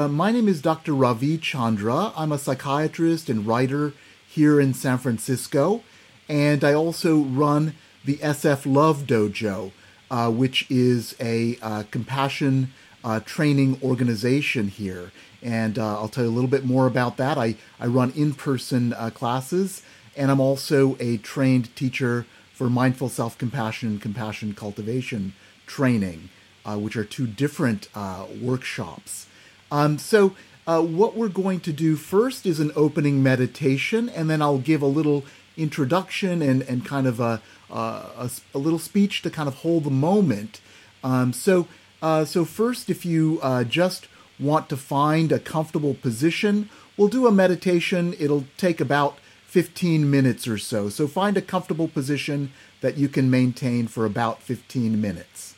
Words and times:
Uh, 0.00 0.08
my 0.08 0.32
name 0.32 0.48
is 0.48 0.62
Dr. 0.62 0.94
Ravi 0.94 1.36
Chandra. 1.36 2.10
I'm 2.16 2.32
a 2.32 2.38
psychiatrist 2.38 3.28
and 3.28 3.46
writer 3.46 3.92
here 4.26 4.58
in 4.58 4.72
San 4.72 4.96
Francisco, 4.96 5.82
and 6.26 6.64
I 6.64 6.72
also 6.72 7.18
run 7.18 7.74
the 8.06 8.16
SF 8.16 8.64
Love 8.64 9.02
Dojo, 9.02 9.72
uh, 10.10 10.30
which 10.30 10.66
is 10.70 11.14
a 11.20 11.58
uh, 11.60 11.82
compassion 11.90 12.72
uh, 13.04 13.20
training 13.20 13.78
organization 13.82 14.68
here. 14.68 15.12
And 15.42 15.78
uh, 15.78 16.00
I'll 16.00 16.08
tell 16.08 16.24
you 16.24 16.30
a 16.30 16.32
little 16.32 16.48
bit 16.48 16.64
more 16.64 16.86
about 16.86 17.18
that. 17.18 17.36
I, 17.36 17.56
I 17.78 17.84
run 17.84 18.10
in 18.16 18.32
person 18.32 18.94
classes, 19.12 19.82
and 20.16 20.30
I'm 20.30 20.40
also 20.40 20.96
a 20.98 21.18
trained 21.18 21.76
teacher 21.76 22.24
for 22.54 22.70
mindful 22.70 23.10
self 23.10 23.36
compassion 23.36 23.90
and 23.90 24.00
compassion 24.00 24.54
cultivation 24.54 25.34
training, 25.66 26.30
which 26.64 26.96
are 26.96 27.04
two 27.04 27.26
different 27.26 27.94
workshops. 28.40 29.26
Um, 29.70 29.98
so, 29.98 30.34
uh, 30.66 30.82
what 30.82 31.16
we're 31.16 31.28
going 31.28 31.60
to 31.60 31.72
do 31.72 31.96
first 31.96 32.46
is 32.46 32.60
an 32.60 32.70
opening 32.76 33.22
meditation, 33.22 34.08
and 34.08 34.28
then 34.28 34.42
I'll 34.42 34.58
give 34.58 34.82
a 34.82 34.86
little 34.86 35.24
introduction 35.56 36.42
and, 36.42 36.62
and 36.62 36.84
kind 36.84 37.06
of 37.06 37.18
a, 37.18 37.40
a, 37.70 38.30
a 38.54 38.58
little 38.58 38.78
speech 38.78 39.22
to 39.22 39.30
kind 39.30 39.48
of 39.48 39.56
hold 39.56 39.84
the 39.84 39.90
moment. 39.90 40.60
Um, 41.02 41.32
so, 41.32 41.66
uh, 42.02 42.24
so 42.24 42.44
first, 42.44 42.90
if 42.90 43.04
you 43.04 43.40
uh, 43.42 43.64
just 43.64 44.08
want 44.38 44.68
to 44.68 44.76
find 44.76 45.32
a 45.32 45.38
comfortable 45.38 45.94
position, 45.94 46.68
we'll 46.96 47.08
do 47.08 47.26
a 47.26 47.32
meditation. 47.32 48.14
It'll 48.18 48.44
take 48.56 48.80
about 48.80 49.18
15 49.46 50.10
minutes 50.10 50.46
or 50.46 50.58
so. 50.58 50.88
So, 50.88 51.08
find 51.08 51.36
a 51.36 51.42
comfortable 51.42 51.88
position 51.88 52.52
that 52.80 52.96
you 52.96 53.08
can 53.08 53.30
maintain 53.30 53.88
for 53.88 54.04
about 54.04 54.42
15 54.42 55.00
minutes. 55.00 55.54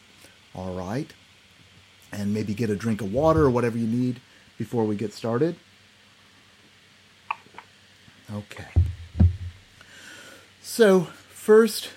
All 0.54 0.74
right 0.74 1.12
and 2.12 2.32
maybe 2.34 2.54
get 2.54 2.70
a 2.70 2.76
drink 2.76 3.00
of 3.00 3.12
water 3.12 3.42
or 3.42 3.50
whatever 3.50 3.78
you 3.78 3.86
need 3.86 4.20
before 4.58 4.84
we 4.84 4.94
get 4.94 5.12
started. 5.12 5.56
Okay. 8.32 8.68
So, 10.60 11.08
first, 11.30 11.90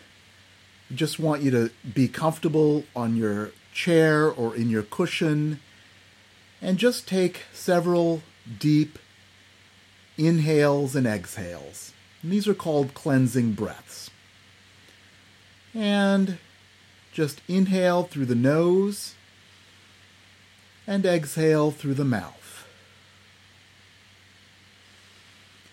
just 0.94 1.19
want 1.19 1.41
you 1.41 1.52
to 1.52 1.69
be 1.94 2.07
comfortable 2.07 2.85
on 2.95 3.16
your 3.16 3.52
chair 3.73 4.30
or 4.30 4.55
in 4.55 4.69
your 4.69 4.83
cushion 4.83 5.59
and 6.61 6.77
just 6.77 7.07
take 7.07 7.44
several 7.53 8.22
deep 8.59 8.97
inhales 10.17 10.95
and 10.95 11.05
exhales. 11.05 11.94
And 12.22 12.31
these 12.31 12.47
are 12.47 12.53
called 12.53 12.94
cleansing 12.94 13.53
breaths. 13.53 14.09
And 15.73 16.38
just 17.11 17.41
inhale 17.47 18.03
through 18.03 18.25
the 18.25 18.35
nose 18.35 19.16
and 20.88 21.05
exhale 21.05 21.72
through 21.72 21.95
the 21.95 22.05
mouth. 22.05 22.67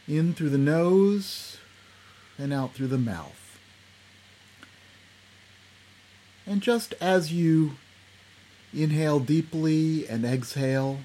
In 0.09 0.35
through 0.35 0.51
the 0.51 0.59
nose 0.59 1.59
and 2.39 2.53
out 2.53 2.75
through 2.75 2.89
the 2.89 2.99
mouth. 2.99 3.59
And 6.47 6.61
just 6.61 6.95
as 7.01 7.33
you 7.33 7.73
inhale 8.75 9.21
deeply 9.21 10.09
and 10.09 10.25
exhale, 10.25 11.01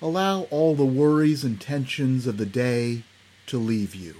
allow 0.00 0.42
all 0.44 0.74
the 0.74 0.86
worries 0.86 1.44
and 1.44 1.60
tensions 1.60 2.26
of 2.26 2.38
the 2.38 2.46
day 2.46 3.02
to 3.46 3.58
leave 3.58 3.94
you. 3.94 4.16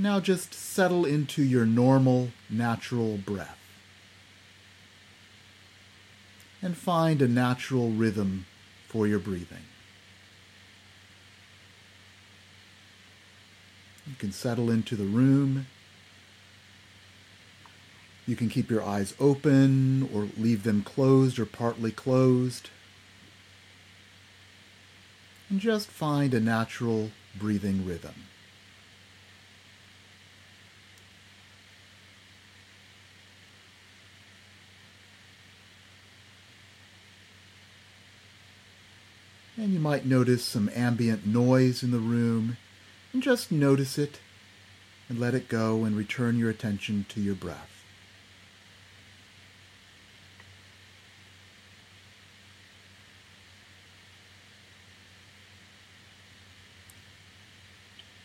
Now 0.00 0.20
just 0.20 0.54
settle 0.54 1.04
into 1.04 1.42
your 1.42 1.66
normal, 1.66 2.30
natural 2.48 3.16
breath. 3.16 3.58
And 6.62 6.76
find 6.76 7.20
a 7.20 7.26
natural 7.26 7.90
rhythm 7.90 8.46
for 8.86 9.08
your 9.08 9.18
breathing. 9.18 9.64
You 14.06 14.14
can 14.18 14.30
settle 14.30 14.70
into 14.70 14.94
the 14.94 15.04
room. 15.04 15.66
You 18.24 18.36
can 18.36 18.48
keep 18.48 18.70
your 18.70 18.82
eyes 18.82 19.14
open 19.18 20.08
or 20.14 20.28
leave 20.38 20.62
them 20.62 20.82
closed 20.82 21.40
or 21.40 21.44
partly 21.44 21.90
closed. 21.90 22.70
And 25.50 25.58
just 25.58 25.88
find 25.88 26.34
a 26.34 26.40
natural 26.40 27.10
breathing 27.38 27.84
rhythm. 27.84 28.14
And 39.58 39.72
you 39.74 39.80
might 39.80 40.06
notice 40.06 40.44
some 40.44 40.70
ambient 40.72 41.26
noise 41.26 41.82
in 41.82 41.90
the 41.90 41.98
room, 41.98 42.58
and 43.12 43.20
just 43.20 43.50
notice 43.50 43.98
it 43.98 44.20
and 45.08 45.18
let 45.18 45.34
it 45.34 45.48
go 45.48 45.82
and 45.82 45.96
return 45.96 46.38
your 46.38 46.48
attention 46.48 47.06
to 47.08 47.20
your 47.20 47.34
breath. 47.34 47.82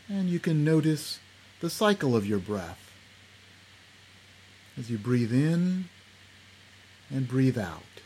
And 0.08 0.30
you 0.30 0.40
can 0.40 0.64
notice 0.64 1.20
the 1.62 1.70
cycle 1.72 2.16
of 2.16 2.28
your 2.28 2.38
breath 2.38 2.92
as 4.78 4.92
you 4.92 5.00
breathe 5.00 5.34
in 5.34 5.86
and 7.10 7.28
breathe 7.28 7.58
out. 7.58 8.03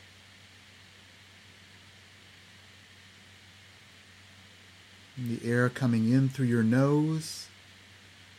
And 5.17 5.37
the 5.37 5.49
air 5.49 5.67
coming 5.67 6.11
in 6.11 6.29
through 6.29 6.45
your 6.45 6.63
nose, 6.63 7.47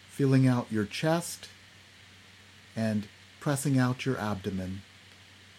filling 0.08 0.46
out 0.46 0.70
your 0.70 0.84
chest, 0.84 1.48
and 2.76 3.08
pressing 3.40 3.78
out 3.78 4.06
your 4.06 4.16
abdomen, 4.18 4.82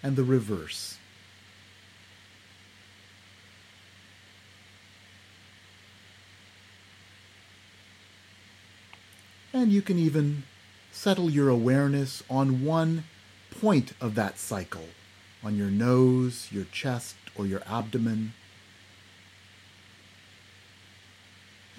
and 0.02 0.16
the 0.16 0.24
reverse. 0.24 0.98
And 9.52 9.72
you 9.72 9.82
can 9.82 10.00
even 10.00 10.44
settle 10.92 11.30
your 11.30 11.50
awareness 11.50 12.24
on 12.30 12.64
one 12.64 13.04
point 13.60 13.94
of 14.00 14.16
that 14.16 14.38
cycle, 14.38 14.86
on 15.44 15.58
your 15.58 15.70
nose, 15.70 16.48
your 16.52 16.66
chest, 16.66 17.16
or 17.36 17.46
your 17.46 17.62
abdomen. 17.68 18.34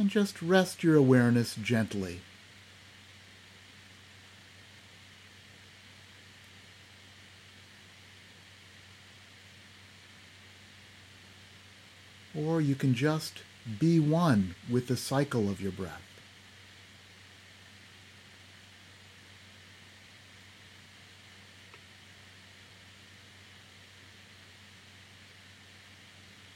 And 0.01 0.09
just 0.09 0.41
rest 0.41 0.83
your 0.83 0.97
awareness 0.97 1.55
gently. 1.57 2.23
Or 12.35 12.63
you 12.63 12.75
can 12.75 12.95
just 12.95 13.43
be 13.79 14.01
one 14.01 14.55
with 14.71 14.87
the 14.87 14.97
cycle 14.97 15.51
of 15.51 15.61
your 15.61 15.71
breath. 15.71 16.01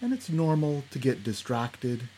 And 0.00 0.14
it's 0.14 0.30
normal 0.30 0.84
to 0.92 0.98
get 0.98 1.22
distracted 1.22 2.08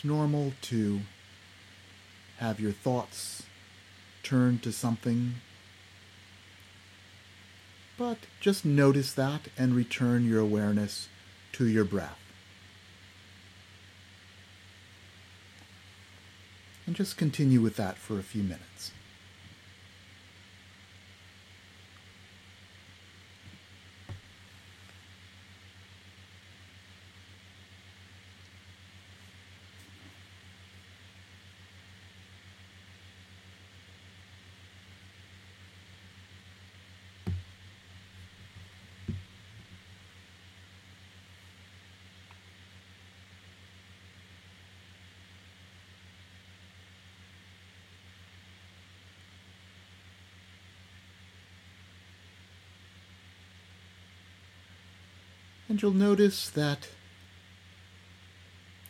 it's 0.00 0.04
normal 0.06 0.54
to 0.62 1.00
have 2.38 2.58
your 2.58 2.72
thoughts 2.72 3.42
turn 4.22 4.58
to 4.58 4.72
something. 4.72 5.34
But 7.98 8.16
just 8.40 8.64
notice 8.64 9.12
that 9.12 9.48
and 9.58 9.74
return 9.74 10.26
your 10.26 10.40
awareness 10.40 11.08
to 11.52 11.68
your 11.68 11.84
breath. 11.84 12.18
And 16.86 16.96
just 16.96 17.18
continue 17.18 17.60
with 17.60 17.76
that 17.76 17.98
for 17.98 18.18
a 18.18 18.22
few 18.22 18.42
minutes. 18.42 18.92
And 55.70 55.80
you'll 55.80 55.92
notice 55.92 56.50
that 56.50 56.88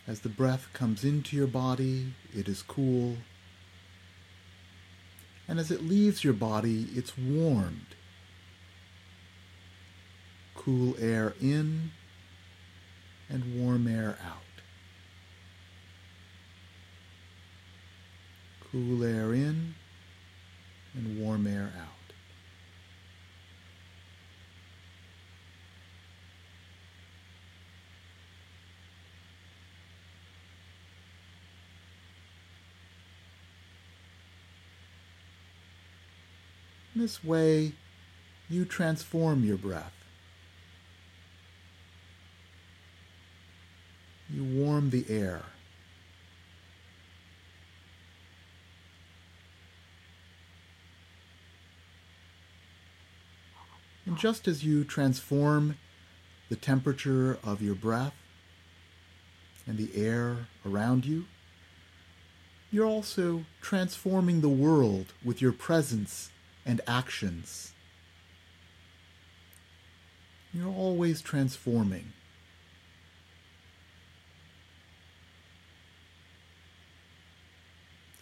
as 0.07 0.21
the 0.21 0.29
breath 0.29 0.67
comes 0.73 1.03
into 1.03 1.35
your 1.37 1.45
body, 1.45 2.15
it 2.35 2.47
is 2.47 2.63
cool. 2.63 3.17
And 5.47 5.59
as 5.59 5.69
it 5.69 5.83
leaves 5.83 6.23
your 6.23 6.33
body, 6.33 6.87
it's 6.95 7.15
warmed. 7.15 7.93
Cool 10.55 10.95
air 10.99 11.35
in 11.39 11.91
and 13.29 13.61
warm 13.63 13.85
air 13.85 14.17
out. 14.25 14.41
Cool 18.71 19.03
air 19.03 19.35
in 19.35 19.75
and 20.95 21.21
warm 21.21 21.45
air 21.45 21.71
out. 21.79 22.00
This 37.01 37.23
way, 37.23 37.73
you 38.49 38.65
transform 38.65 39.43
your 39.43 39.57
breath. 39.57 39.93
You 44.29 44.43
warm 44.43 44.91
the 44.91 45.05
air. 45.09 45.43
And 54.05 54.17
just 54.17 54.47
as 54.47 54.63
you 54.63 54.83
transform 54.83 55.77
the 56.49 56.55
temperature 56.55 57.37
of 57.43 57.61
your 57.61 57.75
breath 57.75 58.13
and 59.65 59.77
the 59.77 59.89
air 59.95 60.47
around 60.65 61.05
you, 61.05 61.25
you're 62.71 62.85
also 62.85 63.45
transforming 63.61 64.41
the 64.41 64.49
world 64.49 65.13
with 65.23 65.41
your 65.41 65.51
presence 65.51 66.29
and 66.65 66.81
actions. 66.87 67.73
You're 70.53 70.67
always 70.67 71.21
transforming. 71.21 72.13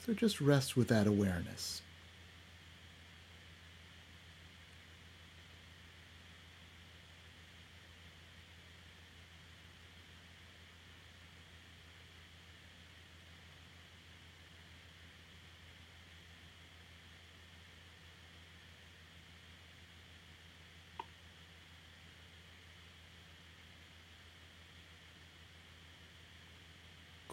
So 0.06 0.14
just 0.14 0.40
rest 0.40 0.78
with 0.78 0.88
that 0.88 1.08
awareness. 1.08 1.82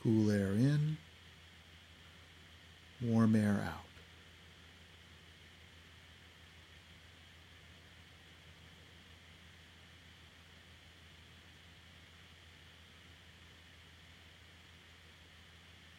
Cool 0.06 0.30
air 0.30 0.52
in, 0.52 0.98
warm 3.02 3.34
air 3.34 3.60
out. 3.66 3.82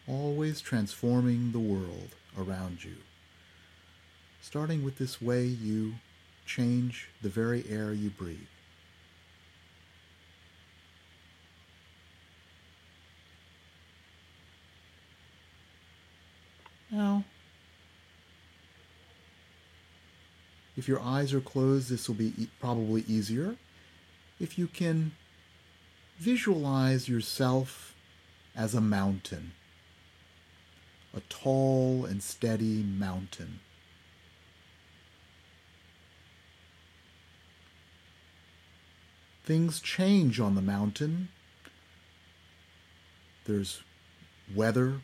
Always 0.08 0.62
transforming 0.62 1.52
the 1.52 1.60
world 1.60 2.16
around 2.40 2.86
you. 2.86 2.96
Starting 4.42 4.86
with 4.86 4.98
this 4.98 5.22
way, 5.22 5.44
you 5.44 5.96
change 6.46 7.10
the 7.22 7.28
very 7.28 7.66
air 7.70 7.92
you 7.92 8.10
breathe. 8.12 8.48
Now, 16.90 17.26
if 20.78 20.88
your 20.88 21.02
eyes 21.02 21.34
are 21.34 21.42
closed, 21.42 21.90
this 21.90 22.08
will 22.08 22.16
be 22.16 22.34
e- 22.38 22.50
probably 22.60 23.04
easier. 23.08 23.58
If 24.40 24.60
you 24.60 24.68
can 24.68 25.14
visualize 26.20 27.10
yourself 27.10 27.96
as 28.56 28.76
a 28.76 28.82
mountain, 28.82 29.54
a 31.16 31.22
tall 31.22 32.06
and 32.06 32.22
steady 32.22 32.84
mountain. 32.84 33.60
Things 39.44 39.80
change 39.80 40.40
on 40.40 40.56
the 40.56 40.62
mountain. 40.62 41.30
There's 43.46 43.82
weather, 44.54 45.02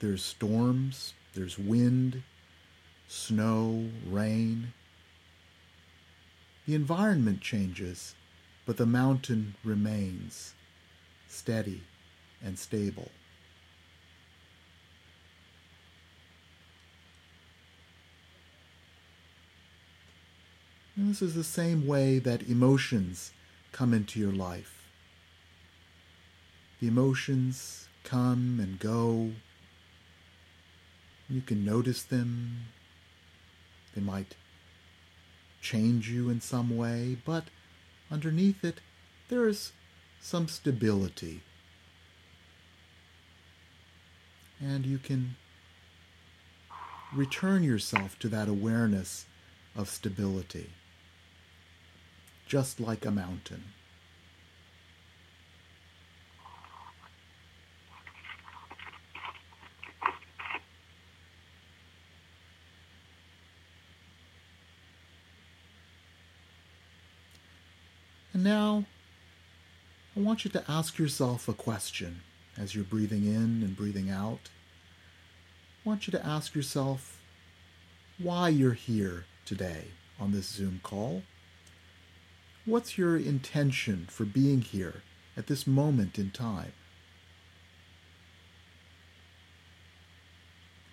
there's 0.00 0.22
storms, 0.22 1.14
there's 1.34 1.58
wind, 1.58 2.22
snow, 3.08 3.88
rain. 4.06 4.72
The 6.66 6.74
environment 6.74 7.40
changes, 7.40 8.14
but 8.66 8.76
the 8.76 8.86
mountain 8.86 9.54
remains 9.64 10.54
steady 11.26 11.82
and 12.44 12.58
stable. 12.58 13.10
And 20.94 21.08
this 21.08 21.22
is 21.22 21.34
the 21.34 21.44
same 21.44 21.86
way 21.86 22.18
that 22.18 22.48
emotions 22.48 23.32
come 23.72 23.94
into 23.94 24.20
your 24.20 24.32
life. 24.32 24.84
The 26.80 26.88
emotions 26.88 27.88
come 28.04 28.58
and 28.60 28.78
go 28.78 29.32
you 31.30 31.42
can 31.42 31.64
notice 31.64 32.02
them. 32.02 32.68
They 33.94 34.00
might 34.00 34.34
change 35.60 36.10
you 36.10 36.30
in 36.30 36.40
some 36.40 36.76
way, 36.76 37.16
but 37.24 37.44
underneath 38.10 38.64
it, 38.64 38.80
there 39.28 39.48
is 39.48 39.72
some 40.20 40.48
stability. 40.48 41.42
And 44.60 44.86
you 44.86 44.98
can 44.98 45.36
return 47.14 47.62
yourself 47.62 48.18
to 48.18 48.28
that 48.28 48.48
awareness 48.48 49.26
of 49.76 49.88
stability, 49.88 50.70
just 52.46 52.80
like 52.80 53.06
a 53.06 53.10
mountain. 53.10 53.64
And 68.38 68.44
now, 68.44 68.84
I 70.16 70.20
want 70.20 70.44
you 70.44 70.50
to 70.52 70.62
ask 70.70 70.96
yourself 70.96 71.48
a 71.48 71.52
question 71.52 72.20
as 72.56 72.72
you're 72.72 72.84
breathing 72.84 73.24
in 73.24 73.64
and 73.64 73.76
breathing 73.76 74.10
out. 74.10 74.50
I 75.84 75.88
want 75.88 76.06
you 76.06 76.12
to 76.12 76.24
ask 76.24 76.54
yourself 76.54 77.20
why 78.16 78.50
you're 78.50 78.74
here 78.74 79.24
today 79.44 79.86
on 80.20 80.30
this 80.30 80.46
Zoom 80.46 80.78
call. 80.84 81.24
What's 82.64 82.96
your 82.96 83.16
intention 83.16 84.06
for 84.08 84.24
being 84.24 84.60
here 84.60 85.02
at 85.36 85.48
this 85.48 85.66
moment 85.66 86.16
in 86.16 86.30
time? 86.30 86.74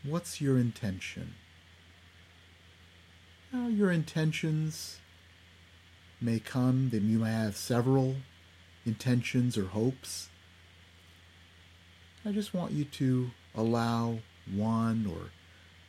What's 0.03 0.41
your 0.41 0.57
intention? 0.57 1.35
Now, 3.53 3.67
your 3.67 3.91
intentions 3.91 4.97
may 6.21 6.39
come, 6.39 6.89
that 6.89 7.01
you 7.01 7.19
may 7.19 7.31
have 7.31 7.55
several 7.55 8.15
intentions 8.85 9.57
or 9.57 9.65
hopes. 9.65 10.29
I 12.25 12.31
just 12.31 12.53
want 12.53 12.71
you 12.71 12.85
to 12.85 13.31
allow 13.53 14.19
one 14.51 15.05
or 15.05 15.29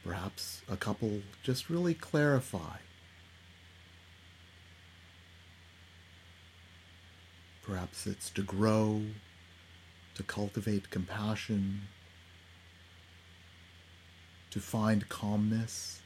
perhaps 0.05 0.63
a 0.69 0.77
couple 0.77 1.23
just 1.43 1.71
really 1.71 1.95
clarify. 1.95 2.79
Perhaps 7.63 8.07
it's 8.07 8.31
to 8.31 8.43
grow, 8.43 9.03
to 10.15 10.23
cultivate 10.23 10.91
compassion, 10.91 11.83
to 14.51 14.61
find 14.61 15.09
calmness 15.09 16.01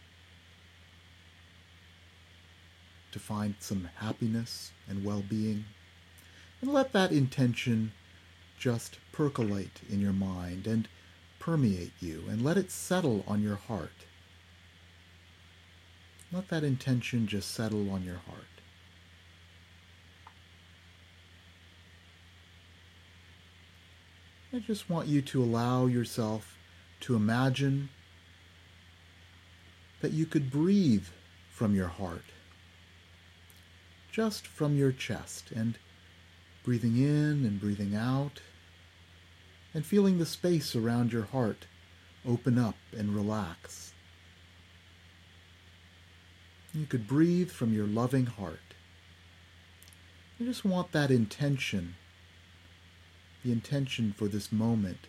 to 3.13 3.19
find 3.19 3.55
some 3.61 3.89
happiness 3.97 4.73
and 4.89 5.05
well 5.05 5.23
being. 5.29 5.65
And 6.61 6.73
let 6.73 6.93
that 6.93 7.13
intention 7.13 7.93
just 8.59 8.99
percolate 9.13 9.81
in 9.89 10.01
your 10.01 10.13
mind 10.13 10.67
and 10.67 10.89
permeate 11.39 11.93
you 12.01 12.25
and 12.29 12.43
let 12.43 12.57
it 12.57 12.71
settle 12.71 13.25
on 13.27 13.43
your 13.43 13.57
heart. 13.57 14.05
Let 16.33 16.49
that 16.49 16.63
intention 16.63 17.27
just 17.27 17.51
settle 17.51 17.91
on 17.91 18.05
your 18.05 18.19
heart. 18.27 18.45
I 24.53 24.59
just 24.59 24.91
want 24.91 25.07
you 25.07 25.23
to 25.23 25.43
allow 25.43 25.87
yourself 25.87 26.57
to 27.01 27.15
imagine 27.15 27.89
that 30.01 30.13
you 30.13 30.27
could 30.27 30.51
breathe 30.51 31.07
from 31.51 31.75
your 31.75 31.89
heart, 31.89 32.25
just 34.21 34.47
from 34.47 34.77
your 34.77 34.93
chest, 34.93 35.51
and 35.51 35.79
breathing 36.63 36.99
in 36.99 37.43
and 37.47 37.59
breathing 37.59 37.97
out, 37.97 38.43
and 39.73 39.87
feeling 39.87 40.19
the 40.19 40.27
space 40.27 40.77
around 40.77 41.11
your 41.11 41.25
heart 41.25 41.65
open 42.29 42.59
up 42.59 42.75
and 42.95 43.17
relax. 43.17 43.95
You 46.75 46.85
could 46.85 47.09
breathe 47.09 47.51
from 47.51 47.73
your 47.73 47.87
loving 47.87 48.27
heart. 48.27 48.75
You 50.39 50.45
just 50.45 50.67
want 50.67 50.93
that 50.93 51.11
intention 51.11 51.95
the 53.43 53.53
intention 53.53 54.13
for 54.13 54.29
this 54.29 54.53
moment 54.53 55.07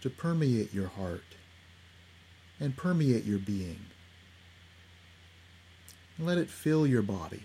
to 0.00 0.08
permeate 0.08 0.72
your 0.72 0.88
heart 0.88 1.36
and 2.58 2.78
permeate 2.78 3.24
your 3.24 3.38
being. 3.38 3.80
Let 6.20 6.36
it 6.36 6.50
fill 6.50 6.86
your 6.86 7.02
body. 7.02 7.44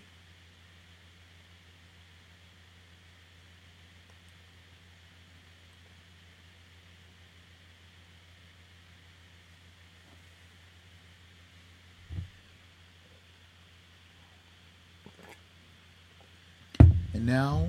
And 17.14 17.24
now, 17.24 17.68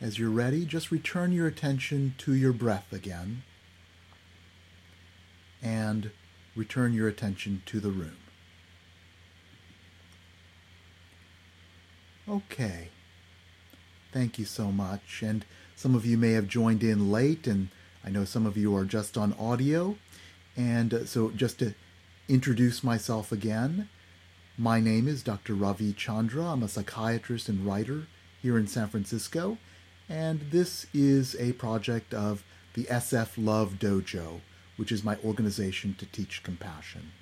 as 0.00 0.18
you're 0.18 0.30
ready, 0.30 0.64
just 0.64 0.90
return 0.90 1.30
your 1.30 1.46
attention 1.46 2.14
to 2.18 2.32
your 2.32 2.54
breath 2.54 2.90
again 2.90 3.42
and 5.62 6.10
return 6.54 6.94
your 6.94 7.06
attention 7.06 7.62
to 7.66 7.80
the 7.80 7.90
room. 7.90 8.16
Okay. 12.28 12.88
Thank 14.12 14.38
you 14.38 14.44
so 14.44 14.72
much. 14.72 15.22
And 15.22 15.44
some 15.76 15.94
of 15.94 16.04
you 16.04 16.18
may 16.18 16.32
have 16.32 16.48
joined 16.48 16.82
in 16.82 17.12
late, 17.12 17.46
and 17.46 17.68
I 18.04 18.10
know 18.10 18.24
some 18.24 18.46
of 18.46 18.56
you 18.56 18.74
are 18.74 18.84
just 18.84 19.16
on 19.16 19.32
audio. 19.34 19.96
And 20.56 20.92
uh, 20.92 21.04
so, 21.04 21.30
just 21.30 21.60
to 21.60 21.74
introduce 22.28 22.82
myself 22.82 23.30
again, 23.30 23.88
my 24.58 24.80
name 24.80 25.06
is 25.06 25.22
Dr. 25.22 25.54
Ravi 25.54 25.92
Chandra. 25.92 26.46
I'm 26.46 26.62
a 26.62 26.68
psychiatrist 26.68 27.48
and 27.48 27.64
writer 27.64 28.06
here 28.42 28.58
in 28.58 28.66
San 28.66 28.88
Francisco, 28.88 29.58
and 30.08 30.40
this 30.50 30.86
is 30.94 31.36
a 31.38 31.52
project 31.52 32.14
of 32.14 32.42
the 32.74 32.84
SF 32.84 33.32
Love 33.36 33.74
Dojo, 33.78 34.40
which 34.76 34.90
is 34.90 35.04
my 35.04 35.16
organization 35.24 35.94
to 35.98 36.06
teach 36.06 36.42
compassion. 36.42 37.12